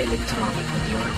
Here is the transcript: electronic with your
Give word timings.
electronic 0.00 0.66
with 0.72 0.90
your 0.90 1.17